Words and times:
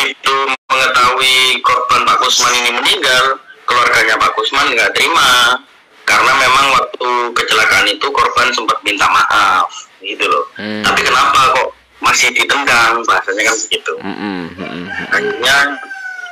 begitu 0.00 0.32
mengetahui 0.72 1.60
korban 1.60 2.08
Pak 2.08 2.16
Kusman 2.24 2.56
ini 2.56 2.70
meninggal, 2.72 3.36
keluarganya 3.68 4.16
Pak 4.16 4.32
Kusman 4.32 4.72
nggak 4.72 4.96
terima 4.96 5.60
karena 6.08 6.32
memang 6.40 6.66
waktu 6.72 7.08
kecelakaan 7.36 7.84
itu 7.84 8.08
korban 8.08 8.48
sempat 8.56 8.80
minta 8.80 9.04
maaf 9.12 9.68
gitu 10.00 10.24
loh. 10.24 10.48
Hmm. 10.56 10.80
Tapi 10.80 11.04
kenapa 11.04 11.52
kok 11.52 11.68
masih 12.00 12.32
ditendang 12.32 13.04
bahasanya 13.04 13.52
kan 13.52 13.56
begitu. 13.68 13.92
Mm, 14.00 14.16
mm, 14.16 14.44
mm, 14.56 14.70
mm. 14.72 14.86
Akhirnya 15.12 15.56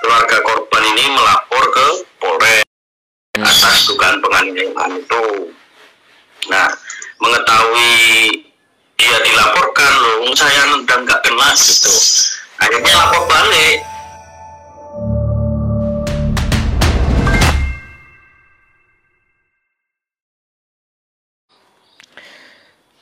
keluarga 0.00 0.36
korban 0.40 0.82
ini 0.96 1.04
melapor 1.12 1.64
ke 1.68 1.86
Polres 2.16 2.64
atas 3.36 3.84
dugaan 3.84 4.16
penganiayaan 4.24 4.92
itu. 4.96 5.24
Nah, 6.48 6.72
mengetahui 7.20 7.92
dia 8.96 9.16
dilaporkan 9.20 9.92
loh, 10.00 10.32
saya 10.32 10.72
nendang 10.72 11.04
nggak 11.04 11.20
kena 11.20 11.52
gitu. 11.52 11.92
Akhirnya 12.58 12.90
lapor 12.90 13.22
balik. 13.30 13.78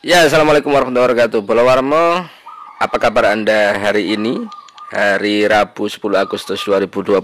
Ya, 0.07 0.23
Assalamualaikum 0.29 0.71
warahmatullahi 0.71 1.09
wabarakatuh. 1.09 1.41
Pulau 1.43 1.67
Warmo, 1.67 2.23
apa 2.79 2.97
kabar 3.01 3.33
Anda 3.33 3.81
hari 3.81 4.13
ini? 4.15 4.47
Hari 4.87 5.51
Rabu 5.51 5.91
10 5.91 5.99
Agustus 6.15 6.63
2022 6.63 7.19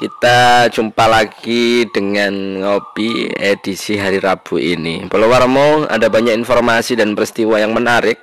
Kita 0.00 0.64
jumpa 0.72 1.04
lagi 1.04 1.84
dengan 1.92 2.32
Ngopi 2.64 3.28
edisi 3.36 4.00
hari 4.00 4.16
Rabu 4.16 4.56
ini 4.56 5.04
Pulau 5.12 5.28
Warmo, 5.28 5.84
ada 5.84 6.08
banyak 6.08 6.32
informasi 6.40 6.96
dan 6.96 7.12
peristiwa 7.12 7.60
yang 7.60 7.76
menarik 7.76 8.16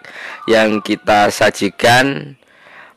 Yang 0.49 0.81
kita 0.97 1.29
sajikan 1.29 2.33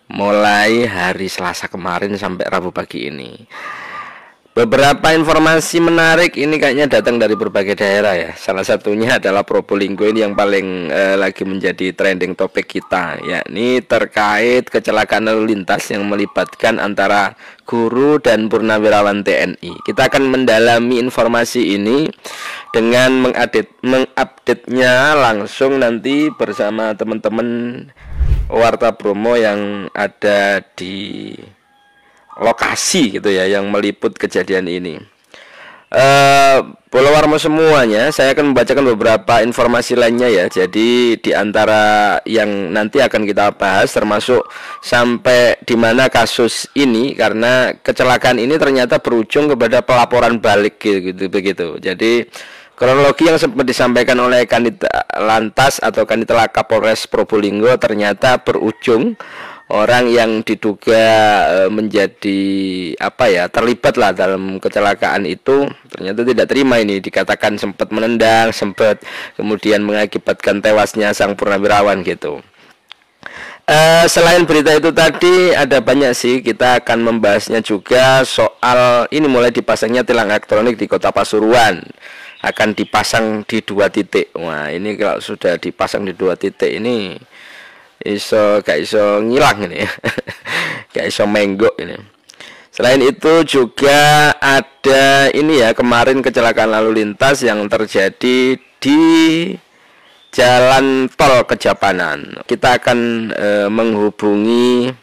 mulai 0.09 0.89
hari 0.89 1.29
Selasa 1.29 1.69
kemarin 1.69 2.17
sampai 2.17 2.49
Rabu 2.49 2.73
pagi 2.73 3.09
ini 3.09 3.49
Beberapa 4.59 5.15
informasi 5.15 5.79
menarik 5.79 6.35
ini 6.35 6.59
kayaknya 6.59 6.91
datang 6.91 7.15
dari 7.15 7.39
berbagai 7.39 7.79
daerah 7.79 8.19
ya. 8.19 8.31
Salah 8.35 8.67
satunya 8.67 9.23
adalah 9.23 9.47
Probolinggo 9.47 10.03
ini 10.03 10.27
yang 10.27 10.35
paling 10.35 10.91
eh, 10.91 11.15
lagi 11.15 11.47
menjadi 11.47 11.95
trending 11.95 12.35
topik 12.35 12.67
kita, 12.67 13.23
yakni 13.23 13.79
terkait 13.87 14.67
kecelakaan 14.67 15.31
lalu 15.31 15.55
lintas 15.55 15.87
yang 15.95 16.03
melibatkan 16.11 16.83
antara 16.83 17.39
guru 17.71 18.19
dan 18.19 18.51
purnawirawan 18.51 19.23
TNI. 19.23 19.79
Kita 19.87 20.11
akan 20.11 20.27
mendalami 20.27 20.99
informasi 21.07 21.79
ini 21.79 22.11
dengan 22.75 23.31
mengupdate 23.31 23.79
mengupdate-nya 23.87 25.15
langsung 25.23 25.79
nanti 25.79 26.35
bersama 26.35 26.99
teman-teman 26.99 27.47
Warta 28.49 28.97
Bromo 28.97 29.37
yang 29.37 29.93
ada 29.93 30.65
di 30.75 31.33
lokasi 32.39 33.19
gitu 33.19 33.29
ya 33.29 33.45
yang 33.45 33.69
meliput 33.69 34.17
kejadian 34.17 34.67
ini. 34.71 34.97
Eh, 35.89 36.59
Pulau 36.89 37.13
Warmo 37.13 37.41
semuanya, 37.41 38.13
saya 38.13 38.37
akan 38.37 38.53
membacakan 38.53 38.85
beberapa 38.93 39.41
informasi 39.41 39.97
lainnya 39.97 40.29
ya. 40.29 40.45
Jadi 40.49 41.17
di 41.17 41.33
antara 41.33 42.17
yang 42.29 42.73
nanti 42.73 43.01
akan 43.01 43.25
kita 43.25 43.57
bahas 43.57 43.93
termasuk 43.93 44.45
sampai 44.85 45.57
di 45.65 45.77
mana 45.77 46.13
kasus 46.13 46.69
ini 46.77 47.17
karena 47.17 47.73
kecelakaan 47.77 48.37
ini 48.41 48.57
ternyata 48.61 49.01
berujung 49.01 49.49
kepada 49.53 49.81
pelaporan 49.81 50.41
balik 50.41 50.81
gitu, 50.81 51.13
gitu 51.13 51.25
begitu. 51.33 51.77
Jadi 51.81 52.29
kronologi 52.79 53.27
yang 53.27 53.43
sempat 53.43 53.67
disampaikan 53.67 54.15
oleh 54.23 54.47
Kanit 54.47 54.87
Lantas 55.19 55.83
atau 55.83 56.07
Kanit 56.07 56.31
Laka 56.31 56.63
Polres 56.63 57.11
Probolinggo 57.11 57.75
ternyata 57.75 58.39
berujung 58.39 59.19
orang 59.69 60.07
yang 60.09 60.41
diduga 60.47 61.05
e, 61.45 61.59
menjadi 61.69 62.41
apa 63.03 63.29
ya 63.29 63.45
terlibat 63.51 63.99
lah 64.01 64.15
dalam 64.15 64.63
kecelakaan 64.63 65.27
itu 65.27 65.67
ternyata 65.91 66.23
tidak 66.23 66.47
terima 66.47 66.79
ini. 66.79 67.03
Dikatakan 67.03 67.59
sempat 67.59 67.91
menendang 67.91 68.55
sempat 68.55 69.03
kemudian 69.35 69.83
mengakibatkan 69.83 70.63
tewasnya 70.63 71.11
sang 71.13 71.35
purnawirawan 71.35 72.07
gitu. 72.07 72.41
E, 73.67 74.07
selain 74.07 74.47
berita 74.47 74.71
itu 74.73 74.95
tadi 74.95 75.51
ada 75.51 75.83
banyak 75.83 76.15
sih. 76.15 76.41
Kita 76.47 76.79
akan 76.81 77.11
membahasnya 77.11 77.59
juga 77.61 78.23
soal 78.23 79.11
ini 79.11 79.27
mulai 79.27 79.51
dipasangnya 79.51 80.07
tilang 80.07 80.31
elektronik 80.31 80.79
di 80.79 80.87
kota 80.87 81.11
Pasuruan 81.11 81.83
akan 82.43 82.75
dipasang 82.75 83.43
di 83.43 83.59
dua 83.63 83.91
titik. 83.91 84.31
Wah 84.39 84.71
ini 84.71 84.95
kalau 84.95 85.19
sudah 85.19 85.59
dipasang 85.59 86.07
di 86.07 86.15
dua 86.15 86.39
titik 86.39 86.71
ini 86.71 87.19
iso 88.03 88.63
gak 88.63 88.79
iso 88.79 89.19
ngilang 89.23 89.67
ini. 89.67 89.83
Gak 90.95 91.07
iso 91.11 91.27
menggok 91.29 91.75
ini. 91.83 91.99
Selain 92.73 93.03
itu 93.03 93.43
juga 93.43 94.31
ada 94.39 95.29
ini 95.35 95.59
ya 95.59 95.75
kemarin 95.75 96.23
kecelakaan 96.23 96.71
lalu 96.71 97.03
lintas 97.03 97.43
yang 97.43 97.67
terjadi 97.67 98.55
di 98.79 99.03
jalan 100.31 101.11
tol 101.11 101.43
Kejapanan. 101.43 102.39
Kita 102.47 102.79
akan 102.79 102.99
e, 103.35 103.49
menghubungi 103.67 104.95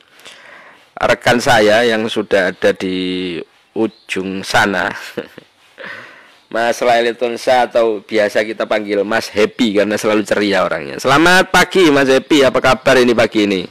rekan 0.95 1.43
saya 1.43 1.83
yang 1.83 2.07
sudah 2.07 2.55
ada 2.55 2.71
di 2.71 3.35
ujung 3.75 4.39
sana 4.47 4.87
Mas 6.49 6.77
Laili 6.77 7.17
Tunsa 7.17 7.65
atau 7.65 8.05
biasa 8.05 8.45
kita 8.45 8.69
panggil 8.69 9.01
Mas 9.01 9.27
Happy 9.33 9.81
karena 9.81 9.97
selalu 9.97 10.21
ceria 10.21 10.61
orangnya. 10.61 11.01
Selamat 11.01 11.49
pagi 11.49 11.89
Mas 11.89 12.05
Happy, 12.05 12.45
apa 12.45 12.61
kabar 12.61 13.01
ini 13.01 13.17
pagi 13.17 13.49
ini? 13.49 13.61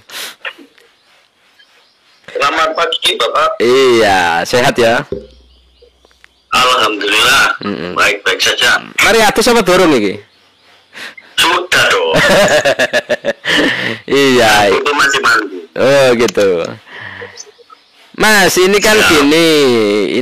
Selamat 2.35 2.75
pagi 2.75 3.11
Bapak. 3.15 3.51
Iya, 3.63 4.43
sehat 4.43 4.75
ya? 4.75 5.07
Alhamdulillah, 6.55 7.59
Mm 7.67 7.75
-mm. 7.75 7.91
baik-baik 7.99 8.39
saja. 8.39 8.79
Mari 9.03 9.19
atus 9.27 9.51
apa 9.51 9.63
turun 9.67 9.91
nih? 9.91 10.23
Sudah 11.35 11.85
dong, 11.91 12.15
iya. 14.07 14.71
itu 14.71 14.93
masih 14.95 15.19
mandi. 15.19 15.59
Oh 15.75 16.09
gitu. 16.15 16.63
Mas, 18.15 18.55
ini 18.63 18.79
kan 18.79 18.95
Ya. 18.95 19.07
gini, 19.11 19.49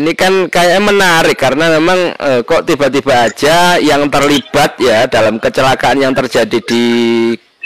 ini 0.00 0.12
kan 0.16 0.48
kayak 0.48 0.80
menarik 0.80 1.36
karena 1.36 1.76
memang 1.76 2.16
eh, 2.16 2.40
kok 2.40 2.64
tiba-tiba 2.64 3.28
aja 3.28 3.76
yang 3.76 4.08
terlibat 4.08 4.80
ya 4.80 5.04
dalam 5.04 5.36
kecelakaan 5.36 6.00
yang 6.00 6.16
terjadi 6.16 6.56
di 6.64 6.84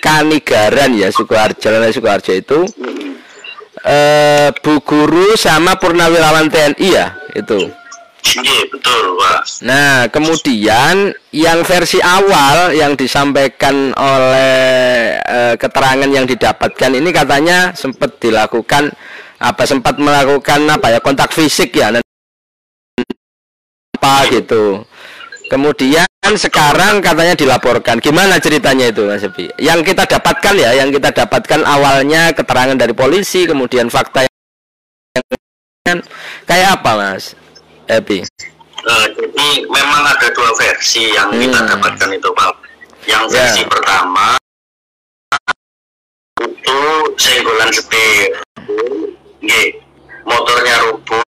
Kanigaran 0.02 0.98
ya 0.98 1.14
Sukoharjo, 1.14 1.62
Jalan 1.62 1.94
Sukoharjo 1.94 2.32
itu 2.34 2.58
eh 3.86 4.50
Bu 4.58 4.82
Guru 4.82 5.38
sama 5.38 5.78
Purnawirawan 5.78 6.50
TNI 6.50 6.88
ya 6.90 7.06
itu. 7.32 7.70
Iya 8.26 8.66
betul 8.74 9.14
Pak. 9.22 9.62
Nah, 9.62 10.10
kemudian 10.10 11.14
yang 11.30 11.62
versi 11.62 12.02
awal 12.02 12.74
yang 12.74 12.98
disampaikan 12.98 13.94
oleh 13.94 14.54
eh, 15.22 15.54
keterangan 15.54 16.10
yang 16.10 16.26
didapatkan 16.26 16.90
ini 16.90 17.14
katanya 17.14 17.70
sempat 17.78 18.18
dilakukan 18.18 18.90
apa 19.36 19.62
sempat 19.68 20.00
melakukan 20.00 20.64
apa 20.70 20.96
ya 20.96 20.98
kontak 21.00 21.32
fisik 21.32 21.76
ya 21.76 21.92
dan 21.92 22.02
apa 23.96 24.14
gitu. 24.32 24.84
Kemudian 25.46 26.06
sekarang 26.34 26.98
katanya 26.98 27.38
dilaporkan. 27.38 28.02
Gimana 28.02 28.42
ceritanya 28.42 28.90
itu 28.90 29.06
Mas 29.06 29.22
Ebi? 29.22 29.46
Yang 29.62 29.94
kita 29.94 30.02
dapatkan 30.18 30.54
ya, 30.58 30.74
yang 30.74 30.90
kita 30.90 31.14
dapatkan 31.14 31.62
awalnya 31.62 32.34
keterangan 32.34 32.74
dari 32.74 32.90
polisi, 32.90 33.46
kemudian 33.46 33.86
fakta 33.86 34.26
yang 34.26 36.02
kayak 36.50 36.82
apa 36.82 36.90
Mas 36.98 37.38
Ebi? 37.86 38.26
Eh, 38.86 39.06
jadi 39.14 39.48
memang 39.70 40.02
ada 40.02 40.26
dua 40.34 40.50
versi 40.58 41.14
yang 41.14 41.30
kita 41.30 41.58
Hmm. 41.62 41.70
dapatkan 41.78 42.10
itu 42.10 42.28
Pak. 42.34 42.54
Yang 43.06 43.24
Ya. 43.30 43.34
versi 43.38 43.62
pertama 43.70 44.34
itu 46.42 46.80
senggolan 47.18 47.70
setir. 47.70 48.34
Nggih, 49.46 49.68
motornya 50.26 50.74
rubuh. 50.84 51.22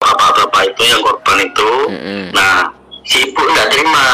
Bapak-bapak 0.00 0.72
itu 0.72 0.82
yang 0.88 1.00
korban 1.04 1.38
itu. 1.44 1.70
Mm-mm. 1.92 2.22
Nah, 2.32 2.72
si 3.04 3.28
ibu 3.28 3.42
nggak 3.44 3.68
terima 3.68 4.08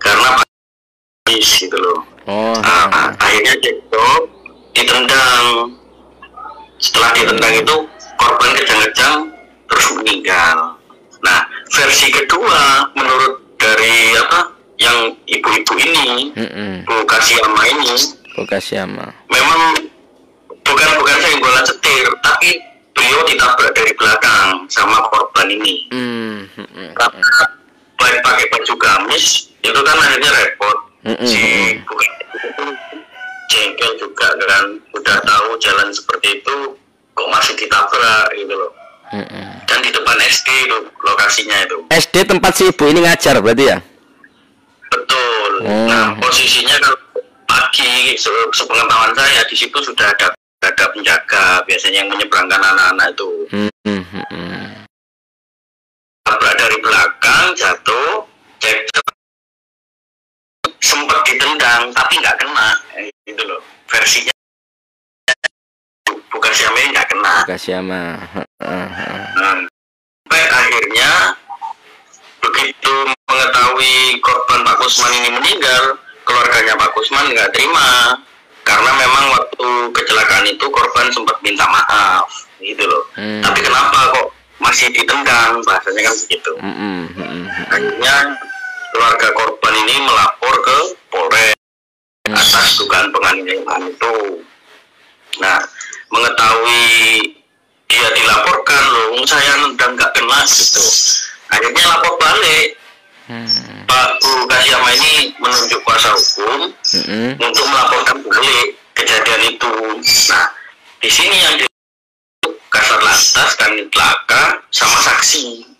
karena 0.00 0.40
habis 0.40 1.48
gitu 1.60 1.76
loh. 1.76 2.00
Oh, 2.24 2.56
Nah, 2.56 3.12
akhirnya 3.20 3.52
cekcok, 3.60 4.20
ditendang. 4.72 5.76
Setelah 6.80 7.10
ditendang 7.12 7.54
itu 7.60 7.76
korban 8.16 8.50
kejang-kejang 8.56 9.28
terus 9.68 9.86
meninggal. 9.94 10.80
Nah, 11.22 11.40
versi 11.70 12.08
kedua 12.08 12.88
menurut 12.96 13.44
dari 13.60 14.16
apa 14.16 14.50
yang 14.80 15.12
ibu-ibu 15.28 15.72
ini, 15.78 16.32
Mm-mm. 16.34 16.82
Bu 16.82 17.06
Kasiyama 17.06 17.62
ini, 17.70 17.94
Bokasiama. 18.34 19.06
memang 19.30 19.78
bukan 20.64 20.90
bukan 20.98 21.16
senggolan 21.22 21.62
setir, 21.62 22.06
tapi 22.18 22.58
beliau 23.12 23.28
ditabrak 23.28 23.76
dari 23.76 23.92
belakang 23.92 24.64
sama 24.72 25.04
korban 25.12 25.52
ini. 25.52 25.84
Hmm. 25.92 26.48
Karena 26.96 27.28
baik 28.00 28.24
pakai 28.24 28.46
baju 28.48 28.72
gamis 28.80 29.52
itu 29.60 29.76
kan 29.76 29.96
akhirnya 30.00 30.32
repot. 30.32 30.78
Mm-mm. 31.02 31.26
Si 31.26 31.76
bukan 31.84 32.08
jengkel 33.50 33.90
juga 34.00 34.32
kan 34.38 34.64
udah 34.96 35.18
tahu 35.20 35.48
jalan 35.60 35.92
seperti 35.92 36.40
itu 36.40 36.56
kok 37.12 37.28
masih 37.28 37.52
ditabrak 37.58 38.32
gitu 38.32 38.54
loh 38.54 38.72
dan 39.66 39.78
di 39.82 39.90
depan 39.92 40.16
SD 40.22 40.48
itu 40.64 40.78
lokasinya 41.02 41.58
itu 41.60 41.76
SD 41.90 42.24
tempat 42.24 42.54
si 42.56 42.70
ibu 42.70 42.88
ini 42.88 43.04
ngajar 43.04 43.42
berarti 43.42 43.64
ya 43.66 43.78
betul 44.88 45.50
Oh. 45.62 45.84
nah 45.84 46.16
posisinya 46.16 46.80
kalau 46.80 46.96
pagi 47.44 48.16
se- 48.16 48.50
sepengetahuan 48.56 49.12
saya 49.12 49.44
di 49.44 49.54
situ 49.54 49.78
sudah 49.78 50.06
ada 50.08 50.32
ada 50.72 50.88
penjaga 50.88 51.60
biasanya 51.68 52.00
yang 52.00 52.10
menyeberangkan 52.10 52.60
anak-anak 52.60 53.08
itu. 53.12 53.30
Hmm, 53.52 53.72
hmm, 53.84 54.04
hmm, 54.08 54.82
dari 56.56 56.76
belakang 56.80 57.52
jatuh 57.52 58.24
cek 58.56 58.88
sempat 60.80 61.20
ditendang 61.28 61.92
tapi 61.92 62.16
nggak 62.18 62.36
kena. 62.40 62.68
Eh, 62.96 63.12
gitu 63.28 63.42
loh. 63.44 63.60
Versinya 63.84 64.32
bukan 66.32 66.52
siapa 66.56 66.76
ini 66.80 66.88
nggak 66.96 67.08
kena. 67.12 67.36
Heeh, 68.64 68.88
heeh. 68.88 69.26
Nah, 69.36 69.54
sampai 70.24 70.42
akhirnya 70.48 71.10
begitu 72.40 72.94
mengetahui 73.28 74.18
korban 74.24 74.60
Pak 74.64 74.76
Kusman 74.80 75.12
ini 75.20 75.30
meninggal, 75.36 76.00
keluarganya 76.24 76.74
Pak 76.80 76.90
Kusman 76.96 77.28
nggak 77.30 77.52
terima 77.52 78.16
karena 78.72 78.90
memang 78.96 79.24
waktu 79.36 79.68
kecelakaan 79.92 80.48
itu 80.48 80.64
korban 80.72 81.12
sempat 81.12 81.36
minta 81.44 81.68
maaf, 81.68 82.24
gitu 82.56 82.80
loh. 82.88 83.04
Hmm. 83.20 83.44
Tapi 83.44 83.60
kenapa 83.60 84.16
kok 84.16 84.28
masih 84.64 84.88
ditendang? 84.96 85.60
Bahasanya 85.68 86.08
kan 86.08 86.14
begitu. 86.24 86.52
Hmm, 86.56 86.72
hmm, 86.72 87.02
hmm, 87.12 87.28
hmm. 87.28 87.44
Akhirnya 87.68 88.16
keluarga 88.96 89.28
korban 89.36 89.74
ini 89.84 89.94
melapor 90.08 90.54
ke 90.64 90.78
Polres 91.12 91.56
atas 92.32 92.80
dugaan 92.80 93.12
penganiayaan 93.12 93.92
itu. 93.92 94.16
Nah, 95.36 95.60
mengetahui 96.08 96.88
dia 97.92 98.08
dilaporkan 98.16 98.82
loh, 98.88 99.20
saya 99.28 99.52
nendang 99.60 100.00
nggak 100.00 100.16
kena 100.16 100.40
gitu. 100.48 100.84
Akhirnya 101.52 101.84
lapor 101.92 102.16
balik. 102.16 102.80
Hmm, 103.30 103.46
Pak 103.86 104.08
Bu 104.18 104.50
Kasyama 104.50 104.90
ini 104.98 105.30
menunjuk 105.38 105.80
kuasa 105.86 106.10
hukum 106.10 106.74
hmm, 106.74 107.04
hmm. 107.06 107.30
untuk 107.38 107.64
melaporkan 107.70 108.18
balik 108.26 108.74
kejadian 108.98 109.54
itu. 109.54 109.74
Nah, 110.32 110.46
di 110.98 111.10
sini 111.10 111.36
yang 111.38 111.54
di 111.58 111.66
kasar 112.72 112.98
lantas 112.98 113.50
kan 113.54 113.72
laka 113.78 114.44
sama 114.74 114.98
saksi 115.06 115.72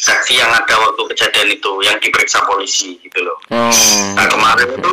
saksi 0.00 0.40
yang 0.40 0.48
ada 0.48 0.74
waktu 0.80 1.02
kejadian 1.12 1.48
itu 1.52 1.72
yang 1.84 1.96
diperiksa 2.00 2.40
polisi 2.48 2.96
gitu 3.04 3.20
loh. 3.20 3.36
Oh. 3.52 3.72
Nah 4.16 4.26
kemarin 4.28 4.68
itu 4.72 4.92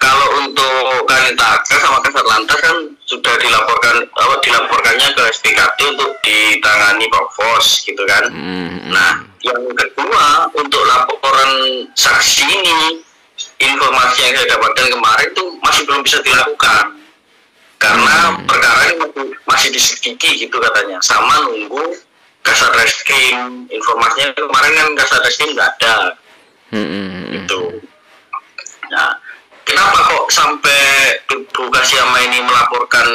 kalau 0.00 0.26
untuk 0.42 1.06
Kanitaka 1.06 1.76
sama 1.78 2.02
Kasat 2.02 2.26
Lantas 2.26 2.58
kan 2.58 2.76
sudah 3.10 3.34
dilaporkan 3.42 4.06
apa 4.06 4.34
dilaporkannya 4.38 5.08
ke 5.18 5.22
SPKT 5.34 5.78
untuk 5.98 6.14
ditangani 6.22 7.10
Provos 7.10 7.82
gitu 7.82 7.98
kan. 8.06 8.30
Hmm, 8.30 8.70
hmm. 8.70 8.90
Nah 8.94 9.12
yang 9.42 9.62
kedua 9.74 10.46
untuk 10.54 10.82
laporan 10.86 11.50
saksi 11.98 12.46
ini 12.46 13.02
informasi 13.58 14.30
yang 14.30 14.32
saya 14.38 14.46
dapatkan 14.54 14.86
kemarin 14.94 15.26
itu 15.34 15.44
masih 15.58 15.82
belum 15.90 16.00
bisa 16.06 16.22
dilakukan 16.22 17.02
karena 17.80 18.36
perkara 18.44 18.80
ini 18.92 18.94
masih, 19.00 19.26
masih 19.48 19.68
diselidiki 19.72 20.46
gitu 20.46 20.56
katanya 20.60 21.00
sama 21.02 21.48
nunggu 21.48 21.96
kasat 22.46 22.72
reskrim 22.78 23.66
informasinya 23.68 24.32
kemarin 24.36 24.72
kan 24.76 24.88
kasat 25.02 25.20
reskrim 25.24 25.56
nggak 25.56 25.72
ada 25.80 26.14
Hmm, 26.70 26.86
hmm, 26.86 27.06
hmm. 27.10 27.30
gitu. 27.34 27.60
Nah, 28.94 29.10
kenapa 29.70 29.98
kok 30.10 30.26
sampai 30.34 30.82
Bu 31.54 31.70
Kasyama 31.70 32.18
ini 32.26 32.42
melaporkan 32.42 33.06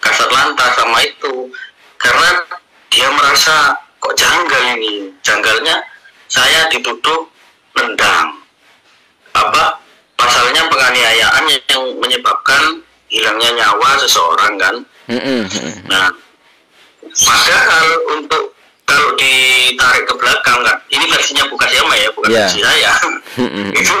kasat 0.00 0.30
lantas 0.32 0.72
sama 0.80 0.98
itu? 1.04 1.52
Karena 2.00 2.40
dia 2.88 3.08
merasa 3.12 3.76
kok 4.00 4.16
janggal 4.16 4.62
ini. 4.78 5.12
Janggalnya 5.20 5.76
saya 6.32 6.64
dituduh 6.72 7.28
nendang. 7.76 8.40
Apa? 9.36 9.76
Pasalnya 10.16 10.66
penganiayaan 10.66 11.44
yang 11.68 11.84
menyebabkan 12.00 12.82
hilangnya 13.06 13.50
nyawa 13.54 14.00
seseorang 14.02 14.58
kan. 14.58 14.74
Nah, 15.86 16.06
padahal 17.22 17.86
untuk 18.18 18.52
kalau 18.82 19.14
ditarik 19.14 20.04
ke 20.08 20.14
belakang 20.16 20.58
kan, 20.64 20.76
ini 20.90 21.04
versinya 21.06 21.44
bukan 21.46 21.68
siapa 21.70 21.92
ya, 21.94 22.08
bukan 22.16 22.28
Ya. 22.32 22.40
versi 22.44 22.60
saya. 22.64 22.92
Itu 23.72 23.96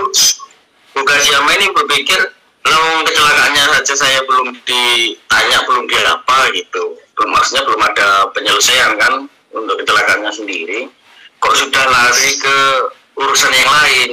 bukan 1.02 1.18
siapa 1.22 1.50
ini 1.58 1.66
berpikir, 1.72 2.20
kalau 2.66 3.02
kecelakaannya 3.06 3.64
saja 3.78 3.94
saya 3.96 4.18
belum 4.26 4.52
ditanya, 4.66 5.58
belum 5.64 5.84
diapa 5.88 6.38
gitu. 6.52 6.98
Belum 7.16 7.30
maksudnya 7.34 7.62
belum 7.66 7.82
ada 7.82 8.08
penyelesaian 8.34 8.92
kan 8.98 9.12
untuk 9.54 9.80
kecelakaannya 9.82 10.32
sendiri. 10.34 10.90
Kok 11.38 11.54
sudah 11.54 11.84
lari 11.86 12.30
ke 12.36 12.56
urusan 13.14 13.52
yang 13.54 13.70
lain? 13.70 14.10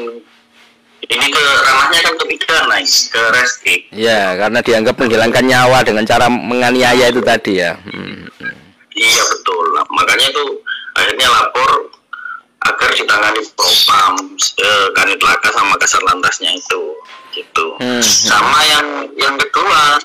Ini 1.05 1.25
ke 1.29 1.43
ranahnya 1.61 2.01
kan 2.01 2.13
ke 2.17 2.25
pidana, 2.33 2.81
ke 2.81 3.21
reskrim. 3.37 3.81
Ya, 3.93 4.33
karena 4.41 4.57
dianggap 4.65 4.97
menghilangkan 4.97 5.45
nyawa 5.45 5.85
dengan 5.85 6.01
cara 6.01 6.25
menganiaya 6.29 7.13
itu 7.13 7.21
tadi 7.21 7.61
ya. 7.61 7.77
Hmm, 7.85 8.25
hmm. 8.41 8.55
Iya 8.95 9.23
betul. 9.37 9.63
Nah, 9.75 9.85
makanya 9.93 10.33
tuh 10.33 10.49
akhirnya 10.97 11.27
lapor 11.29 11.93
agar 12.65 12.89
ditangani 12.93 13.41
propam 13.53 14.13
eh, 14.57 14.87
kanit 14.97 15.21
laka 15.21 15.49
sama 15.53 15.77
kasar 15.77 16.01
lantasnya 16.05 16.51
itu 16.53 16.81
gitu. 17.35 17.65
Hmm. 17.79 18.01
Sama 18.01 18.59
yang 18.65 18.87
yang 19.15 19.35
kedua 19.37 19.99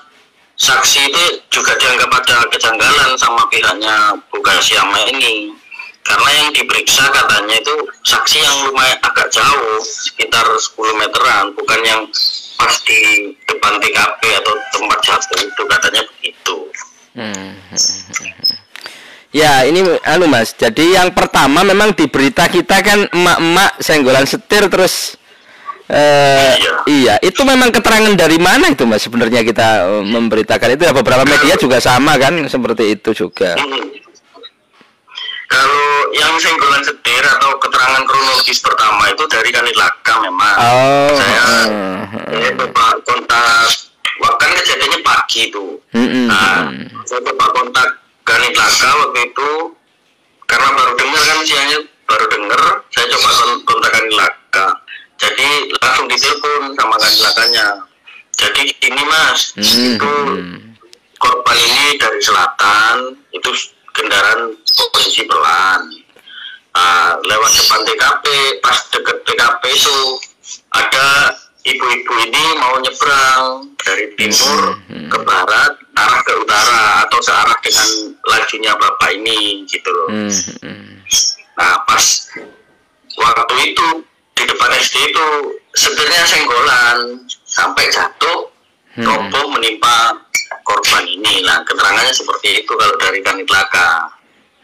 saksi 0.61 1.09
itu 1.09 1.23
juga 1.49 1.73
dianggap 1.81 2.11
ada 2.21 2.37
kejanggalan 2.53 3.17
sama 3.17 3.49
pihaknya 3.49 4.13
bukan 4.29 4.57
siapa 4.61 4.93
ini 5.09 5.49
karena 6.05 6.29
yang 6.37 6.49
diperiksa 6.53 7.09
katanya 7.09 7.55
itu 7.57 7.75
saksi 8.05 8.37
yang 8.41 8.57
lumayan 8.69 8.97
agak 9.01 9.29
jauh 9.33 9.81
sekitar 9.81 10.45
10 10.45 11.01
meteran 11.01 11.53
bukan 11.57 11.81
yang 11.81 12.01
pas 12.57 12.73
di 12.85 13.33
depan 13.49 13.81
TKP 13.81 14.21
atau 14.41 14.53
tempat 14.69 14.99
jatuh 15.01 15.39
itu 15.41 15.63
katanya 15.65 16.01
begitu 16.13 16.57
Hmm, 17.11 17.27
hmm, 17.35 17.75
hmm, 17.75 18.31
hmm. 18.31 18.70
Ya 19.31 19.63
ini 19.63 19.79
anu 20.03 20.27
mas 20.27 20.51
Jadi 20.51 20.95
yang 20.95 21.15
pertama 21.15 21.63
memang 21.63 21.95
di 21.95 22.11
berita 22.11 22.51
kita 22.51 22.83
kan 22.83 23.07
Emak-emak 23.07 23.79
senggolan 23.79 24.27
setir 24.27 24.67
terus 24.67 25.15
eh 25.87 26.55
Iya. 26.59 26.73
Iya 26.87 27.15
itu 27.23 27.41
memang 27.47 27.71
keterangan 27.71 28.11
dari 28.15 28.35
mana 28.39 28.71
itu 28.71 28.83
mas 28.83 28.99
Sebenarnya 29.03 29.43
kita 29.43 29.87
eh, 29.87 30.03
memberitakan 30.03 30.75
itu 30.75 30.83
ya 30.83 30.91
Beberapa 30.91 31.23
media 31.23 31.55
juga 31.55 31.79
sama 31.79 32.19
kan 32.19 32.35
Seperti 32.47 32.99
itu 32.99 33.15
juga 33.15 33.55
Hmm. 33.55 33.91
Kalau 35.51 35.83
yang 36.15 36.31
senggolan 36.39 36.79
setir 36.79 37.23
atau 37.27 37.51
keterangan 37.59 38.07
kronologis 38.07 38.63
pertama 38.63 39.03
itu 39.11 39.27
dari 39.27 39.51
Kanit 39.51 39.75
Laka 39.75 40.15
memang. 40.23 40.55
Oh 40.55 41.11
Saya, 41.11 41.41
hmm, 41.67 41.95
saya 42.31 42.51
coba 42.55 42.85
kontak, 43.03 43.67
kan 44.39 44.49
kejadiannya 44.63 44.99
pagi 45.03 45.51
itu. 45.51 45.75
hmm, 45.91 46.07
hmm, 46.07 46.25
Nah, 46.31 46.71
hmm. 46.71 47.03
saya 47.03 47.19
coba 47.27 47.51
kontak 47.51 47.87
Kanit 48.21 48.53
Laka 48.53 48.89
waktu 48.97 49.19
itu 49.25 49.51
karena 50.45 50.69
baru 50.71 50.93
dengar 50.93 51.21
kan 51.21 51.39
siangnya 51.41 51.79
baru 52.03 52.25
dengar, 52.27 52.61
saya 52.89 53.05
coba 53.09 53.29
kon- 53.33 53.63
kontak 53.63 53.93
Laka. 54.11 54.67
Jadi 55.15 55.47
langsung 55.77 56.07
ditelepon 56.07 56.61
sama 56.75 56.95
Kanit 56.97 57.19
Lakanya. 57.21 57.67
Jadi 58.33 58.63
ini 58.81 59.03
mas, 59.05 59.53
Hmm, 59.53 59.95
itu 59.95 60.13
hmm. 60.33 60.57
korban 61.15 61.53
ini 61.55 61.95
dari 61.95 62.19
selatan 62.19 62.95
itu 63.29 63.49
kendaraan 63.91 64.55
posisi 64.91 65.23
pelan 65.23 65.81
Ah, 66.71 67.19
lewat 67.19 67.51
depan 67.51 67.83
TKP 67.83 68.25
pas 68.59 68.79
deket 68.87 69.17
TKP 69.21 69.63
itu 69.67 69.97
ada 70.71 71.35
ibu-ibu 71.61 72.13
ini 72.23 72.43
mau 72.57 72.79
nyebrang 72.79 73.43
dari 73.77 74.15
timur 74.15 74.79
ke 74.87 75.17
barat 75.19 75.75
arah 75.91 76.21
ke 76.21 76.33
utara 76.35 77.03
atau 77.03 77.19
searah 77.19 77.57
dengan 77.59 77.87
lajunya 78.25 78.73
bapak 78.73 79.09
ini 79.13 79.65
gitu 79.65 79.89
loh 79.89 80.07
Hmm, 80.09 80.31
hmm. 80.63 80.91
nah 81.55 81.83
pas 81.83 82.05
waktu 83.13 83.55
itu 83.67 83.87
di 84.33 84.43
depan 84.45 84.71
SD 84.73 84.95
itu 85.05 85.25
sebenarnya 85.73 86.23
senggolan 86.25 86.97
sampai 87.45 87.85
jatuh 87.89 88.47
Hmm. 88.91 89.07
roboh 89.07 89.55
menimpa 89.55 90.19
korban 90.61 91.07
ini 91.07 91.47
nah 91.47 91.63
keterangannya 91.63 92.11
seperti 92.11 92.59
itu 92.59 92.71
kalau 92.75 92.91
dari 92.99 93.23
kanit 93.23 93.47
laka 93.47 94.11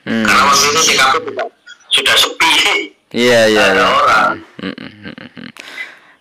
Hmm. 0.03 0.23
karena 0.23 0.43
waktu 0.47 0.65
itu 0.67 0.81
TKP 0.83 1.15
sudah, 1.27 1.47
sudah 1.91 2.15
sepi 2.15 2.55
Iya 3.07 3.41
iya. 3.47 3.71
ada 3.71 3.79
iya. 3.79 3.85
orang 3.87 4.31
hmm, 4.59 4.75
hmm, 4.75 5.15
hmm. 5.15 5.47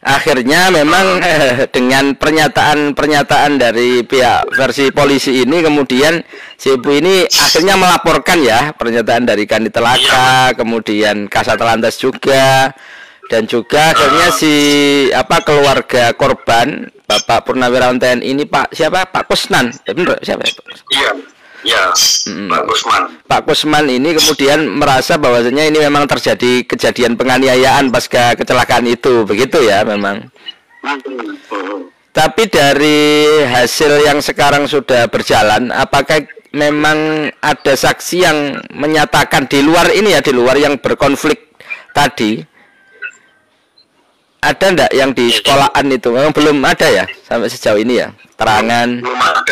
Akhirnya 0.07 0.71
memang 0.71 1.19
eh, 1.19 1.67
dengan 1.67 2.15
pernyataan-pernyataan 2.15 3.59
dari 3.59 4.07
pihak 4.07 4.55
versi 4.55 4.95
polisi 4.95 5.43
ini 5.43 5.59
kemudian 5.67 6.23
si 6.55 6.79
ibu 6.79 6.95
ini 6.95 7.27
akhirnya 7.27 7.75
melaporkan 7.75 8.39
ya 8.39 8.71
pernyataan 8.71 9.27
dari 9.27 9.51
Kanit 9.51 9.75
Telaka, 9.75 10.55
kemudian 10.55 11.27
Kasat 11.27 11.59
Lantas 11.59 11.99
juga 11.99 12.71
dan 13.27 13.51
juga 13.51 13.91
akhirnya 13.91 14.31
si 14.31 14.55
apa 15.11 15.43
keluarga 15.43 16.15
korban 16.15 16.87
Bapak 17.07 17.51
Purnawirawan 17.51 17.99
TNI 17.99 18.23
ini 18.23 18.47
Pak 18.47 18.75
siapa? 18.79 19.11
Pak 19.11 19.27
Kusnan. 19.27 19.75
Bener 19.91 20.23
siapa? 20.23 20.47
Ya? 20.47 20.55
iya 20.95 21.11
Ya, 21.67 21.91
Mm-mm. 22.31 22.47
Pak 22.47 22.63
Kusman. 22.71 23.03
Pak 23.27 23.41
Kusman 23.43 23.87
ini 23.91 24.15
kemudian 24.15 24.71
merasa 24.71 25.19
bahwasanya 25.19 25.67
ini 25.67 25.83
memang 25.83 26.07
terjadi 26.07 26.63
kejadian 26.63 27.19
penganiayaan 27.19 27.91
pasca 27.91 28.39
kecelakaan 28.39 28.87
itu, 28.87 29.27
begitu 29.27 29.67
ya 29.67 29.83
memang. 29.83 30.31
Hmm. 30.87 31.91
Tapi 32.15 32.47
dari 32.47 33.27
hasil 33.51 33.99
yang 34.07 34.23
sekarang 34.23 34.71
sudah 34.71 35.11
berjalan, 35.11 35.75
apakah 35.75 36.25
memang 36.55 37.29
ada 37.43 37.75
saksi 37.75 38.17
yang 38.23 38.63
menyatakan 38.71 39.51
di 39.51 39.59
luar 39.61 39.91
ini 39.91 40.15
ya, 40.15 40.23
di 40.23 40.31
luar 40.31 40.55
yang 40.55 40.79
berkonflik 40.79 41.51
tadi, 41.91 42.41
ada 44.39 44.67
enggak 44.71 44.93
yang 44.95 45.11
di 45.11 45.35
sekolahan 45.35 45.87
itu? 45.91 46.09
Memang 46.15 46.31
belum 46.31 46.63
ada 46.63 46.87
ya 46.87 47.05
sampai 47.27 47.51
sejauh 47.51 47.83
ini 47.83 48.07
ya, 48.07 48.15
terangan 48.39 49.03
Belum 49.03 49.19
ada 49.19 49.43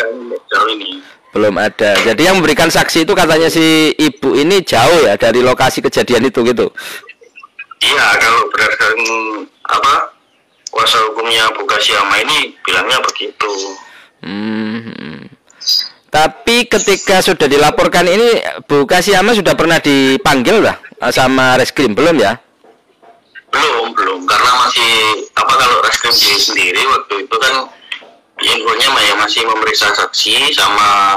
jauh 0.47 0.69
ini. 0.71 1.03
Belum 1.35 1.59
ada. 1.59 1.99
Jadi 1.99 2.21
yang 2.31 2.39
memberikan 2.39 2.71
saksi 2.71 3.03
itu 3.03 3.11
katanya 3.11 3.51
si 3.51 3.91
ibu 3.99 4.31
ini 4.39 4.63
jauh 4.63 5.03
ya 5.03 5.19
dari 5.19 5.43
lokasi 5.43 5.83
kejadian 5.83 6.31
itu 6.31 6.39
gitu. 6.47 6.71
Iya, 7.83 8.07
kalau 8.23 8.47
berdasarkan 8.55 8.95
apa 9.67 9.93
kuasa 10.71 10.95
hukumnya 11.11 11.51
Bu 11.51 11.67
Kasyama 11.67 12.15
ini 12.23 12.55
bilangnya 12.63 13.03
begitu. 13.03 13.51
Hmm. 14.23 15.27
Tapi 16.07 16.71
ketika 16.71 17.19
sudah 17.19 17.51
dilaporkan 17.51 18.07
ini 18.07 18.39
Bu 18.63 18.87
Kasiyama 18.87 19.35
sudah 19.35 19.51
pernah 19.59 19.83
dipanggil 19.83 20.63
lah 20.63 20.79
sama 21.11 21.59
reskrim 21.59 21.91
belum 21.91 22.15
ya? 22.15 22.39
Belum, 23.51 23.91
belum. 23.91 24.23
Karena 24.23 24.51
masih 24.63 24.91
apa 25.35 25.53
kalau 25.59 25.83
reskrim 25.83 26.15
diri 26.15 26.39
sendiri 26.39 26.81
waktu 26.87 27.27
itu 27.27 27.35
kan 27.35 27.53
infonya 28.41 28.89
ya 28.99 29.15
masih 29.15 29.47
memeriksa 29.47 29.91
saksi 29.95 30.51
sama 30.51 31.15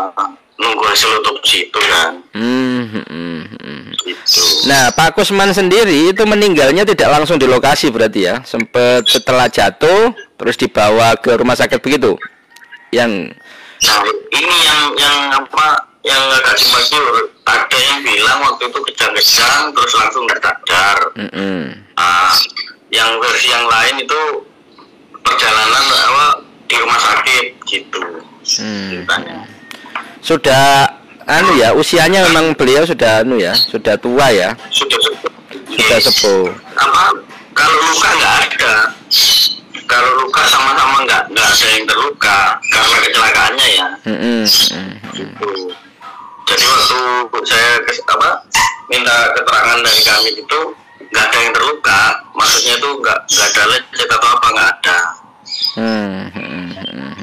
nunggu 0.59 0.85
hasil 0.91 1.09
otopsi 1.23 1.71
itu 1.71 1.79
kan. 1.79 2.19
Hmm, 2.35 2.83
hmm, 2.91 3.07
hmm, 3.07 3.43
hmm. 3.63 3.83
Gitu. 4.03 4.43
Nah, 4.67 4.91
Pak 4.91 5.15
Kusman 5.15 5.55
sendiri 5.55 6.11
itu 6.11 6.23
meninggalnya 6.27 6.83
tidak 6.83 7.15
langsung 7.15 7.39
di 7.39 7.47
lokasi 7.47 7.95
berarti 7.95 8.27
ya? 8.27 8.43
Sempat 8.43 9.07
setelah 9.07 9.47
jatuh 9.47 10.15
terus 10.35 10.59
dibawa 10.59 11.15
ke 11.15 11.35
rumah 11.39 11.55
sakit 11.55 11.79
begitu? 11.79 12.19
Yang 12.91 13.35
Nah, 13.79 14.03
ini 14.35 14.57
yang 14.67 14.83
yang 14.99 15.19
apa 15.39 15.87
yang 16.03 16.19
agak 16.35 16.59
simpang 16.59 16.83
siur. 16.83 17.31
Ada 17.47 17.79
yang 17.79 18.03
bilang 18.03 18.43
waktu 18.43 18.67
itu 18.67 18.79
kejang-kejang 18.91 19.71
terus 19.71 19.93
langsung 19.95 20.27
nggak 20.27 20.43
sadar. 20.43 20.99
mm, 21.15 21.31
mm. 21.31 21.65
Ah, 21.95 22.35
yang 22.91 23.23
versi 23.23 23.55
yang 23.55 23.71
lain 23.71 24.03
itu 24.03 24.21
perjalanan 25.23 25.85
apa 25.87 26.48
di 26.69 26.75
rumah 26.77 27.01
sakit 27.01 27.47
gitu. 27.65 28.03
Hmm. 28.61 28.89
Ceritanya. 28.93 29.37
sudah 30.19 30.89
anu 31.25 31.57
ya 31.57 31.73
usianya 31.73 32.25
memang 32.29 32.53
beliau 32.53 32.85
sudah 32.85 33.25
anu 33.25 33.37
ya 33.37 33.53
sudah 33.57 33.95
tua 33.97 34.29
ya 34.33 34.53
Sudah 34.69 34.99
sepuh. 35.01 35.33
sudah 35.69 35.99
sepuh 36.01 36.45
Apa 36.77 37.03
kalau 37.53 37.77
luka 37.91 38.09
nggak 38.15 38.35
ada. 38.49 38.75
Kalau 39.89 40.11
luka 40.21 40.43
sama-sama 40.47 41.01
nggak 41.05 41.23
nggak 41.33 41.49
ada 41.49 41.67
yang 41.73 41.85
terluka 41.89 42.39
karena 42.69 42.97
kecelakaannya 43.03 43.67
ya. 43.73 43.87
Mm, 44.05 44.13
mm, 44.13 44.21
mm, 44.21 44.45
mm. 44.45 44.93
gitu. 45.17 45.51
Jadi 46.49 46.65
waktu 46.65 47.01
saya 47.45 47.71
apa 48.09 48.29
minta 48.89 49.17
keterangan 49.37 49.79
dari 49.81 50.03
kami 50.05 50.31
itu 50.37 50.61
nggak 51.09 51.25
ada 51.25 51.39
yang 51.41 51.53
terluka, 51.57 52.01
maksudnya 52.37 52.75
itu 52.77 52.89
nggak 53.01 53.19
nggak 53.27 53.47
ada 53.53 53.63
lecet 53.73 54.09
atau 54.13 54.29
apa 54.29 54.47
nggak 54.53 54.69
ada. 54.77 54.99
Hmm. 55.79 56.31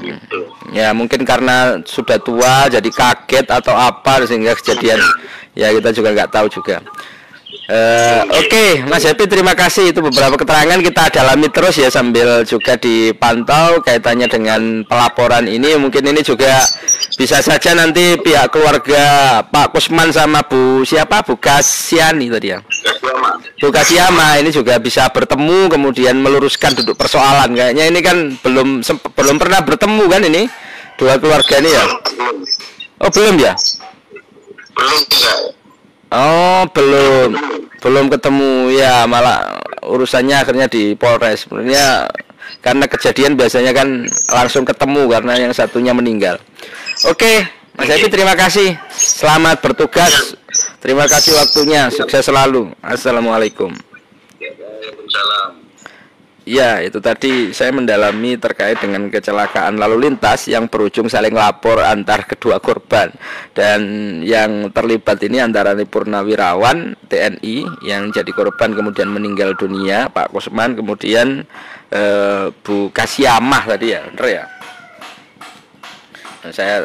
Gitu. 0.00 0.40
ya 0.76 0.92
mungkin 0.92 1.24
karena 1.24 1.80
sudah 1.84 2.20
tua 2.20 2.68
jadi 2.68 2.88
kaget 2.88 3.46
atau 3.48 3.74
apa 3.74 4.22
sehingga 4.28 4.52
kejadian 4.56 5.00
ya 5.56 5.72
kita 5.72 5.90
juga 5.92 6.12
nggak 6.12 6.30
tahu 6.32 6.46
juga 6.52 6.84
Eh, 7.66 8.20
Oke, 8.30 8.86
Mas 8.86 9.02
Happy, 9.02 9.26
terima 9.26 9.50
kasih 9.58 9.90
itu 9.90 9.98
beberapa 9.98 10.38
keterangan 10.38 10.78
kita 10.78 11.10
dalami 11.10 11.50
terus 11.50 11.74
ya 11.74 11.90
sambil 11.90 12.46
juga 12.46 12.78
dipantau 12.78 13.82
kaitannya 13.82 14.30
dengan 14.30 14.86
pelaporan 14.86 15.50
ini. 15.50 15.74
Mungkin 15.74 16.06
ini 16.06 16.22
juga 16.22 16.62
bisa 17.18 17.42
saja 17.42 17.74
nanti 17.74 18.22
pihak 18.22 18.54
keluarga 18.54 19.42
Pak 19.50 19.74
Kusman 19.74 20.14
sama 20.14 20.46
Bu 20.46 20.86
siapa 20.86 21.26
Bu 21.26 21.42
Kasiani 21.42 22.30
tadi 22.30 22.54
ya. 22.54 22.62
Bu 23.58 23.74
Kasiyama 23.74 24.38
ini 24.38 24.54
juga 24.54 24.78
bisa 24.78 25.10
bertemu 25.10 25.66
kemudian 25.66 26.14
meluruskan 26.22 26.70
duduk 26.70 26.94
persoalan. 26.94 27.50
Kayaknya 27.50 27.84
ini 27.90 27.98
kan 27.98 28.16
belum 28.46 28.86
belum 29.10 29.36
pernah 29.42 29.60
bertemu 29.66 30.04
kan 30.06 30.22
ini 30.22 30.46
dua 31.02 31.18
keluarga 31.18 31.58
ini 31.58 31.70
ya. 31.74 31.84
Oh 33.02 33.10
belum 33.10 33.34
ya? 33.42 33.58
belum 34.76 35.02
enggak. 35.02 35.65
Oh 36.10 36.62
belum 36.70 37.34
belum 37.82 38.06
ketemu 38.14 38.70
ya 38.74 39.06
malah 39.10 39.58
urusannya 39.82 40.36
akhirnya 40.38 40.66
di 40.70 40.94
Polres. 40.94 41.46
Sebenarnya 41.46 42.06
karena 42.62 42.86
kejadian 42.86 43.34
biasanya 43.34 43.74
kan 43.74 44.06
langsung 44.30 44.62
ketemu 44.62 45.10
karena 45.10 45.32
yang 45.38 45.52
satunya 45.54 45.90
meninggal. 45.90 46.38
Oke, 47.06 47.46
Mas 47.76 47.90
Evi 47.92 48.08
terima 48.08 48.32
kasih. 48.32 48.78
Selamat 48.94 49.60
bertugas. 49.60 50.38
Terima 50.80 51.04
kasih 51.04 51.36
waktunya. 51.36 51.92
Sukses 51.92 52.24
selalu. 52.24 52.72
Assalamualaikum. 52.80 53.74
Ya, 56.46 56.78
itu 56.78 57.02
tadi 57.02 57.50
saya 57.50 57.74
mendalami 57.74 58.38
terkait 58.38 58.78
dengan 58.78 59.10
kecelakaan 59.10 59.82
lalu 59.82 60.06
lintas 60.06 60.46
yang 60.46 60.70
berujung 60.70 61.10
saling 61.10 61.34
lapor 61.34 61.82
antar 61.82 62.22
kedua 62.22 62.62
korban 62.62 63.10
dan 63.50 63.82
yang 64.22 64.70
terlibat 64.70 65.18
ini 65.26 65.42
antara 65.42 65.74
Purnawirawan 65.74 66.94
TNI 67.10 67.82
yang 67.82 68.14
jadi 68.14 68.30
korban 68.30 68.78
kemudian 68.78 69.10
meninggal 69.10 69.58
dunia 69.58 70.06
Pak 70.06 70.30
Kusman 70.30 70.78
kemudian 70.78 71.42
eh, 71.90 72.46
Bu 72.62 72.94
Kasyamah 72.94 73.62
tadi 73.66 73.98
ya, 73.98 74.06
bener 74.06 74.26
ya? 74.30 74.44
Nah, 76.46 76.52
saya 76.54 76.76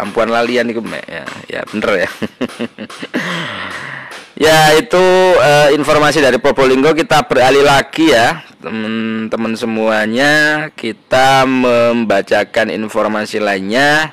ampuan 0.00 0.32
lalian 0.32 0.72
itu 0.72 0.80
ya, 0.80 1.28
ya 1.52 1.60
bener 1.68 2.08
ya. 2.08 2.10
Ya 4.34 4.74
itu 4.74 4.98
eh, 5.38 5.78
informasi 5.78 6.18
dari 6.18 6.42
Probolinggo. 6.42 6.90
Kita 6.90 7.22
beralih 7.22 7.62
lagi 7.62 8.10
ya 8.10 8.42
teman-teman 8.58 9.54
semuanya. 9.54 10.32
Kita 10.74 11.46
membacakan 11.46 12.74
informasi 12.74 13.38
lainnya 13.38 14.10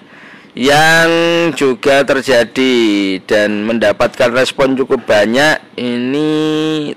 yang 0.53 1.09
juga 1.57 2.05
terjadi 2.05 3.17
dan 3.25 3.65
mendapatkan 3.65 4.29
respon 4.29 4.77
cukup 4.77 5.09
banyak. 5.09 5.57
Ini 5.73 6.29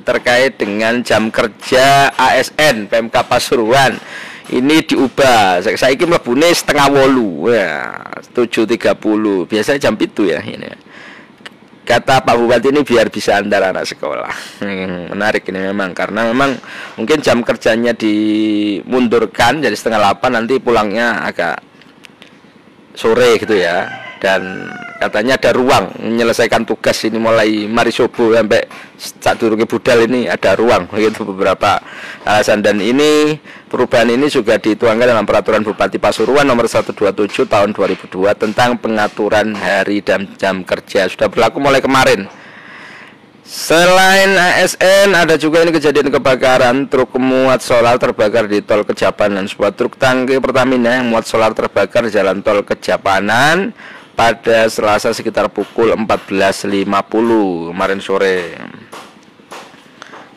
terkait 0.05 0.61
dengan 0.61 1.01
jam 1.01 1.33
kerja 1.33 2.13
ASN 2.13 2.93
PMK 2.93 3.17
Pasuruan. 3.25 3.97
Ini 4.53 4.85
diubah. 4.85 5.65
Saya 5.65 5.81
saya 5.81 5.97
mlebune 5.97 6.53
setengah 6.53 6.93
wolu. 6.93 7.49
Ya 7.49 7.89
7.30 8.37 9.49
biasanya 9.49 9.81
jam 9.81 9.95
itu 9.97 10.29
ya 10.29 10.45
ini 10.45 10.84
kata 11.85 12.25
Pak 12.25 12.35
Bupati 12.41 12.73
ini 12.73 12.81
biar 12.81 13.13
bisa 13.13 13.39
antar 13.39 13.71
anak 13.71 13.85
sekolah. 13.85 14.61
Hmm, 14.65 15.13
menarik 15.13 15.45
ini 15.53 15.61
memang 15.71 15.93
karena 15.93 16.27
memang 16.33 16.57
mungkin 16.97 17.21
jam 17.21 17.45
kerjanya 17.45 17.93
dimundurkan 17.93 19.61
jadi 19.61 19.77
setengah 19.77 20.01
delapan 20.01 20.31
nanti 20.43 20.59
pulangnya 20.59 21.23
agak 21.23 21.61
sore 22.97 23.37
gitu 23.39 23.55
ya 23.59 24.04
dan 24.25 24.73
katanya 24.97 25.37
ada 25.37 25.53
ruang 25.53 25.93
menyelesaikan 26.01 26.65
tugas 26.65 26.97
ini 27.05 27.21
mulai 27.21 27.69
mari 27.69 27.93
subuh 27.93 28.33
sampai 28.33 28.65
saat 28.97 29.37
durungi 29.37 29.69
budal 29.69 30.09
ini 30.09 30.25
ada 30.25 30.57
ruang 30.57 30.89
begitu 30.89 31.25
beberapa 31.31 31.77
alasan. 32.25 32.65
Dan 32.65 32.81
ini 32.81 33.37
perubahan 33.69 34.09
ini 34.09 34.33
juga 34.33 34.57
dituangkan 34.57 35.13
dalam 35.13 35.29
peraturan 35.29 35.61
Bupati 35.61 36.01
Pasuruan 36.01 36.49
nomor 36.49 36.65
127 36.65 36.97
tahun 37.45 37.77
2002 37.77 38.09
tentang 38.41 38.81
pengaturan 38.81 39.53
hari 39.53 40.01
dan 40.01 40.25
jam 40.41 40.65
kerja. 40.65 41.05
Sudah 41.13 41.29
berlaku 41.29 41.61
mulai 41.61 41.85
kemarin. 41.85 42.25
Selain 43.45 44.33
ASN 44.41 45.13
ada 45.13 45.37
juga 45.37 45.61
ini 45.61 45.69
kejadian 45.69 46.09
kebakaran 46.09 46.89
truk 46.89 47.13
muat 47.21 47.61
solar 47.61 48.01
terbakar 48.01 48.49
di 48.49 48.65
tol 48.65 48.89
Kejapanan 48.89 49.45
sebuah 49.45 49.77
truk 49.77 50.01
tangki 50.01 50.41
Pertamina 50.41 50.97
yang 50.97 51.13
muat 51.13 51.29
solar 51.29 51.53
terbakar 51.53 52.09
di 52.09 52.11
jalan 52.17 52.41
tol 52.41 52.65
Kejapanan 52.65 53.77
pada 54.15 54.71
Selasa 54.71 55.11
sekitar 55.11 55.51
pukul 55.51 55.91
14.50 55.95 56.87
kemarin 57.71 58.01
sore. 58.01 58.55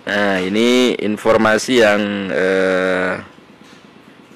Nah 0.08 0.42
ini 0.42 0.98
informasi 0.98 1.74
yang 1.82 2.02
eh, 2.34 3.14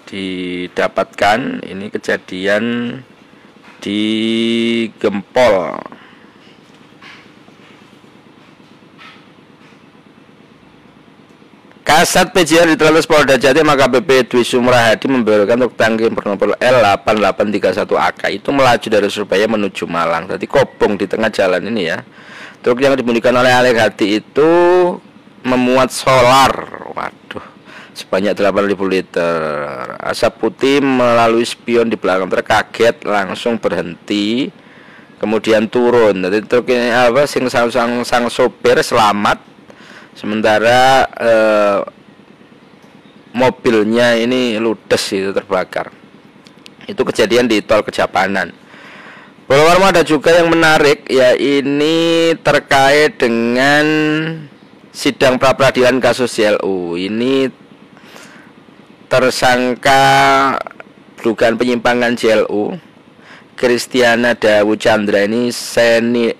didapatkan 0.05 1.65
ini 1.65 1.87
kejadian 1.89 2.63
di 3.81 4.01
Gempol. 5.01 5.79
Kasat 12.01 12.33
PJR 12.33 12.65
di 12.65 12.81
Telantas 12.81 13.05
Polda 13.05 13.37
Jatim 13.37 13.69
BP 13.69 14.25
Dwi 14.25 14.41
Sumrahadi 14.41 15.05
membeberkan 15.05 15.53
untuk 15.61 15.77
tangki 15.77 16.09
bernomor 16.09 16.57
L8831AK 16.57 18.41
itu 18.41 18.49
melaju 18.49 18.87
dari 18.89 19.05
Surabaya 19.05 19.45
menuju 19.45 19.85
Malang. 19.85 20.25
Jadi 20.25 20.49
kobong 20.49 20.97
di 20.97 21.05
tengah 21.05 21.29
jalan 21.29 21.61
ini 21.69 21.93
ya. 21.93 22.01
Truk 22.65 22.81
yang 22.81 22.97
dimundikan 22.97 23.37
oleh 23.37 23.53
Alek 23.53 23.77
Hati 23.77 24.17
itu 24.17 24.49
memuat 25.45 25.93
solar. 25.93 26.49
Waduh, 26.89 27.45
sebanyak 27.93 28.33
8000 28.33 28.81
liter. 28.89 29.37
Asap 30.01 30.41
putih 30.41 30.81
melalui 30.81 31.45
spion 31.45 31.85
di 31.85 32.01
belakang 32.01 32.33
terkaget 32.33 33.05
langsung 33.05 33.61
berhenti 33.61 34.49
kemudian 35.21 35.69
turun. 35.69 36.17
Jadi 36.17 36.49
truk 36.49 36.65
ini 36.65 36.89
apa 36.89 37.29
sing 37.29 37.45
sang, 37.45 37.69
sang, 37.69 38.01
sang 38.01 38.25
sopir 38.25 38.81
selamat 38.81 39.50
sementara 40.15 41.07
eh, 41.17 41.79
mobilnya 43.35 44.15
ini 44.19 44.59
ludes 44.59 45.03
itu 45.11 45.31
terbakar. 45.31 45.91
Itu 46.87 47.07
kejadian 47.07 47.47
di 47.47 47.63
tol 47.63 47.83
Kejapanan. 47.85 48.51
Bahwa 49.47 49.91
ada 49.91 50.03
juga 50.07 50.31
yang 50.31 50.47
menarik 50.47 51.11
ya 51.11 51.35
ini 51.35 52.31
terkait 52.39 53.19
dengan 53.19 53.83
sidang 54.95 55.35
pra 55.35 55.55
peradilan 55.55 55.99
kasus 55.99 56.31
CLU 56.31 56.95
ini 56.95 57.51
tersangka 59.11 60.03
dugaan 61.19 61.59
penyimpangan 61.59 62.15
CLU 62.15 62.79
Kristiana 63.59 64.35
Dawu 64.39 64.79
Chandra 64.79 65.27
ini 65.27 65.51
seni 65.51 66.31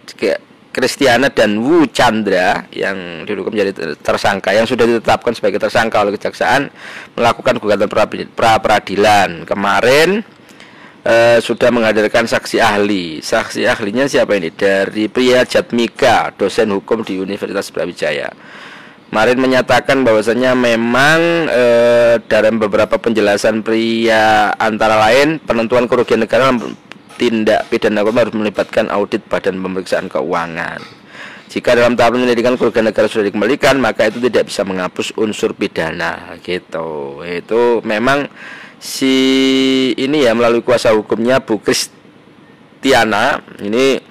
Kristiana 0.72 1.28
dan 1.28 1.60
Wu 1.60 1.84
Chandra 1.92 2.63
yang 2.72 3.28
diduga 3.28 3.51
menjadi 3.51 3.94
tersangka 4.00 4.56
yang 4.56 4.63
sudah 4.63 4.88
ditetapkan 4.88 5.36
sebagai 5.36 5.60
tersangka 5.60 6.00
oleh 6.00 6.16
kejaksaan 6.16 6.72
melakukan 7.20 7.60
gugatan 7.60 7.92
pra 8.32 8.56
peradilan 8.56 9.44
kemarin 9.44 10.24
eh, 11.04 11.38
sudah 11.44 11.70
menghadirkan 11.75 12.24
saksi 12.24 12.63
ahli. 12.63 13.20
Saksi 13.20 13.68
ahlinya 13.68 14.08
siapa 14.08 14.38
ini? 14.40 14.48
Dari 14.56 15.12
pria 15.12 15.44
Jatmika 15.44 16.32
dosen 16.40 16.72
hukum 16.72 17.04
di 17.04 17.20
Universitas 17.20 17.68
Brawijaya. 17.68 18.32
Kemarin 19.12 19.44
menyatakan 19.44 20.08
bahwasanya 20.08 20.56
memang 20.56 21.51
eh, 21.51 22.16
dalam 22.32 22.63
beberapa 22.63 22.96
penjelasan 22.96 23.60
pria 23.60 24.56
antara 24.56 24.96
lain 25.04 25.36
penentuan 25.44 25.84
kerugian 25.92 26.24
negara 26.24 26.48
tindak 27.22 27.70
pidana 27.70 28.01
hukum 28.01 28.18
harus 28.18 28.34
melibatkan 28.34 28.90
audit 28.90 29.22
badan 29.30 29.62
pemeriksaan 29.62 30.10
keuangan. 30.10 30.82
Jika 31.54 31.78
dalam 31.78 31.94
tahap 31.94 32.18
penyelidikan 32.18 32.58
kerugian 32.58 32.90
negara 32.90 33.06
sudah 33.06 33.30
dikembalikan, 33.30 33.78
maka 33.78 34.10
itu 34.10 34.18
tidak 34.25 34.50
bisa 34.50 34.66
menghapus 34.66 35.13
unsur 35.22 35.54
pidana 35.54 36.34
gitu. 36.42 37.22
Itu 37.22 37.86
memang 37.86 38.25
si 38.82 39.13
ini 39.94 40.25
ya 40.25 40.34
melalui 40.34 40.66
kuasa 40.66 40.96
hukumnya 40.98 41.38
Bu 41.44 41.62
Kristiana 41.62 43.38
ini 43.62 44.01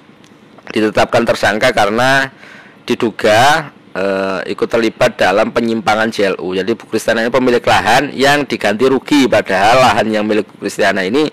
ditetapkan 0.71 1.27
tersangka 1.27 1.75
karena 1.75 2.31
diduga 2.87 3.73
e, 3.91 4.05
ikut 4.55 4.69
terlibat 4.71 5.19
dalam 5.19 5.51
penyimpangan 5.51 6.13
JLU. 6.13 6.61
Jadi 6.61 6.77
Bu 6.77 6.87
Kristiana 6.87 7.27
ini 7.27 7.33
pemilik 7.33 7.65
lahan 7.65 8.15
yang 8.15 8.47
diganti 8.47 8.85
rugi 8.87 9.27
padahal 9.27 9.81
lahan 9.81 10.13
yang 10.13 10.29
milik 10.29 10.45
Bu 10.45 10.69
Kristiana 10.69 11.03
ini 11.03 11.27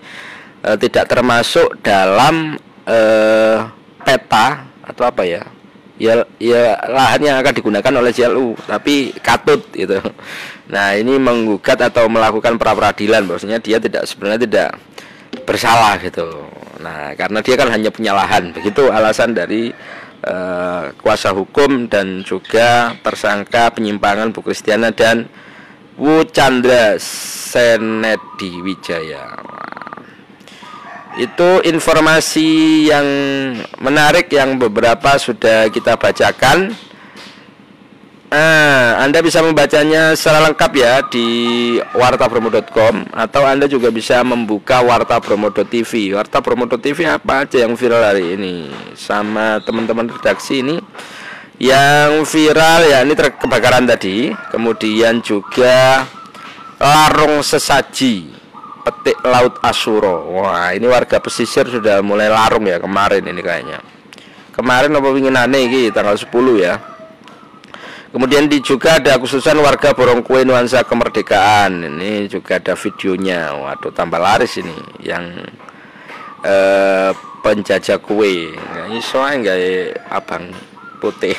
e, 0.63 0.69
tidak 0.81 1.05
termasuk 1.09 1.81
dalam 1.81 2.57
e, 2.85 2.99
peta 4.01 4.67
atau 4.85 5.03
apa 5.05 5.23
ya? 5.27 5.43
Ya 5.97 6.21
ya 6.37 6.77
lahan 6.93 7.25
yang 7.25 7.37
akan 7.41 7.53
digunakan 7.57 7.93
oleh 7.97 8.13
JLU 8.13 8.53
tapi 8.69 9.17
katut 9.17 9.65
gitu. 9.73 9.97
Nah 10.67 10.93
ini 10.93 11.17
menggugat 11.17 11.79
atau 11.79 12.05
melakukan 12.05 12.59
pra 12.61 12.77
peradilan 12.77 13.25
bahwasanya 13.25 13.57
dia 13.57 13.81
tidak 13.81 14.05
sebenarnya 14.05 14.45
tidak 14.45 14.69
bersalah 15.47 15.97
gitu. 15.97 16.27
Nah 16.83 17.17
karena 17.17 17.39
dia 17.41 17.55
kan 17.57 17.73
hanya 17.73 17.89
punya 17.89 18.13
lahan 18.13 18.53
begitu 18.53 18.93
alasan 18.93 19.33
dari 19.33 19.73
e, 20.21 20.35
kuasa 21.01 21.33
hukum 21.33 21.89
dan 21.89 22.21
juga 22.21 22.93
tersangka 23.01 23.73
penyimpangan 23.73 24.29
Bu 24.29 24.45
Kristiana 24.45 24.93
dan 24.93 25.25
Wu 25.97 26.29
Chandra 26.29 27.01
Senedi 27.01 28.61
Wijaya 28.61 29.33
itu 31.17 31.49
informasi 31.65 32.49
yang 32.93 33.07
menarik 33.81 34.29
yang 34.29 34.61
beberapa 34.61 35.17
sudah 35.17 35.65
kita 35.73 35.97
bacakan. 35.97 36.77
Nah, 38.27 38.99
Anda 39.01 39.23
bisa 39.23 39.39
membacanya 39.39 40.11
secara 40.13 40.51
lengkap 40.51 40.71
ya 40.75 40.99
di 41.07 41.27
wartabromo.com 41.95 43.07
atau 43.15 43.41
Anda 43.47 43.65
juga 43.71 43.87
bisa 43.89 44.19
membuka 44.21 44.83
wartabromo.tv. 44.83 46.13
Wartabromo.tv 46.13 47.07
apa 47.07 47.47
aja 47.47 47.65
yang 47.65 47.73
viral 47.73 48.03
hari 48.03 48.35
ini 48.37 48.69
sama 48.93 49.63
teman-teman 49.63 50.11
redaksi 50.11 50.61
ini. 50.61 50.77
Yang 51.57 52.29
viral 52.29 52.85
ya 52.85 53.01
ini 53.01 53.17
kebakaran 53.17 53.89
tadi, 53.89 54.29
kemudian 54.53 55.25
juga 55.25 56.05
larung 56.77 57.41
sesaji 57.41 58.36
petik 58.87 59.19
laut 59.27 59.59
Asuro. 59.59 60.31
Wah, 60.31 60.71
ini 60.71 60.87
warga 60.87 61.19
pesisir 61.19 61.67
sudah 61.67 61.99
mulai 61.99 62.31
larung 62.31 62.63
ya 62.63 62.79
kemarin 62.79 63.27
ini 63.27 63.43
kayaknya. 63.43 63.83
Kemarin 64.55 64.95
apa 64.95 65.11
aneh 65.11 65.67
ini 65.67 65.91
tanggal 65.91 66.15
10 66.15 66.31
ya. 66.55 66.79
Kemudian 68.07 68.47
di 68.47 68.63
juga 68.63 68.95
ada 68.95 69.19
khususan 69.19 69.59
warga 69.59 69.91
Borong 69.91 70.23
Kue 70.23 70.47
nuansa 70.47 70.87
kemerdekaan. 70.87 71.83
Ini 71.83 72.31
juga 72.31 72.55
ada 72.55 72.73
videonya. 72.79 73.51
Waduh, 73.51 73.91
tambah 73.91 74.17
laris 74.17 74.55
ini 74.63 74.73
yang 75.03 75.35
eh, 76.47 77.11
penjajah 77.43 77.99
kue. 77.99 78.55
Ini 78.55 78.97
soalnya 79.03 79.35
enggak 79.35 79.57
ya, 79.59 79.75
abang 80.09 80.55
putih. 81.03 81.35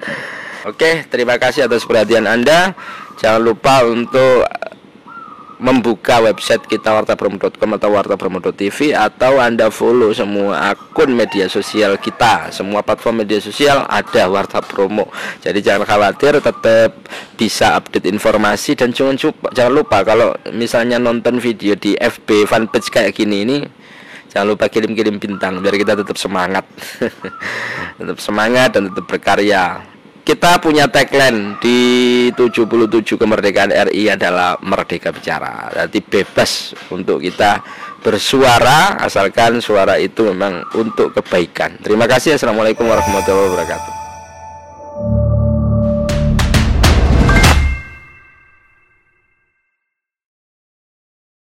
Oke, 0.70 1.08
terima 1.08 1.40
kasih 1.40 1.64
atas 1.66 1.88
perhatian 1.88 2.28
Anda. 2.28 2.76
Jangan 3.18 3.40
lupa 3.40 3.82
untuk 3.88 4.44
membuka 5.64 6.20
website 6.20 6.68
kita 6.68 6.92
wartabromo.com 6.92 7.70
atau 7.80 7.88
wartabromo.tv 7.96 8.92
atau 8.92 9.40
Anda 9.40 9.72
follow 9.72 10.12
semua 10.12 10.76
akun 10.76 11.16
media 11.16 11.48
sosial 11.48 11.96
kita, 11.96 12.52
semua 12.52 12.84
platform 12.84 13.24
media 13.24 13.40
sosial 13.40 13.88
ada 13.88 14.28
Warta 14.28 14.60
Promo. 14.60 15.08
Jadi 15.40 15.64
jangan 15.64 15.88
khawatir, 15.88 16.36
tetap 16.36 16.92
bisa 17.40 17.80
update 17.80 18.04
informasi 18.12 18.76
dan 18.76 18.92
jangan 18.92 19.16
lupa, 19.16 19.48
jangan 19.56 19.72
lupa 19.72 19.98
kalau 20.04 20.36
misalnya 20.52 21.00
nonton 21.00 21.40
video 21.40 21.72
di 21.80 21.96
FB 21.96 22.44
fanpage 22.44 22.92
kayak 22.92 23.16
gini 23.16 23.48
ini 23.48 23.58
jangan 24.28 24.52
lupa 24.52 24.68
kirim-kirim 24.68 25.16
bintang 25.16 25.64
biar 25.64 25.80
kita 25.80 25.96
tetap 25.96 26.20
semangat. 26.20 26.68
tetap 28.04 28.20
semangat 28.20 28.68
dan 28.76 28.92
tetap 28.92 29.08
berkarya 29.08 29.93
kita 30.24 30.56
punya 30.56 30.88
tagline 30.88 31.60
di 31.60 31.78
77 32.32 33.20
kemerdekaan 33.20 33.70
RI 33.92 34.08
adalah 34.08 34.56
merdeka 34.64 35.12
bicara. 35.12 35.68
Jadi 35.84 36.00
bebas 36.00 36.72
untuk 36.88 37.20
kita 37.20 37.60
bersuara 38.00 38.96
asalkan 39.04 39.60
suara 39.60 40.00
itu 40.00 40.32
memang 40.32 40.64
untuk 40.80 41.12
kebaikan. 41.12 41.76
Terima 41.84 42.08
kasih. 42.08 42.40
Assalamualaikum 42.40 42.88
warahmatullahi 42.88 43.52
wabarakatuh. 43.52 44.03